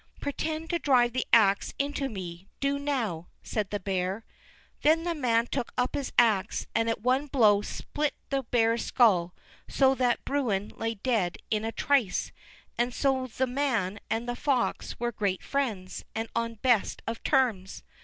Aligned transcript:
"Pretend 0.19 0.71
to 0.71 0.79
drive 0.79 1.13
the 1.13 1.27
ax 1.31 1.75
into 1.77 2.09
me, 2.09 2.47
do 2.59 2.79
now," 2.79 3.27
said 3.43 3.69
the 3.69 3.79
bear. 3.79 4.25
Then 4.81 5.03
the 5.03 5.13
man 5.13 5.45
took 5.45 5.71
up 5.77 5.93
his 5.93 6.11
ax, 6.17 6.65
and 6.73 6.89
at 6.89 7.03
one 7.03 7.27
blow 7.27 7.61
split 7.61 8.15
the 8.31 8.41
bear's 8.41 8.83
skull, 8.83 9.35
so 9.67 9.93
that 9.93 10.25
Bruin 10.25 10.69
lay 10.69 10.95
dead 10.95 11.37
in 11.51 11.63
a 11.63 11.71
trice; 11.71 12.31
and 12.79 12.95
so 12.95 13.27
the 13.27 13.45
man 13.45 13.99
and 14.09 14.27
the 14.27 14.35
fox 14.35 14.99
were 14.99 15.11
great 15.11 15.43
friends, 15.43 16.03
and 16.15 16.29
on 16.35 16.53
the 16.53 16.57
best 16.63 17.03
of 17.05 17.21
terms. 17.21 17.83